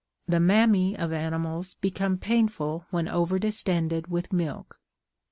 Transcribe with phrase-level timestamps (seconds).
[0.27, 4.79] The mammæ of animals become painful when over distended with milk.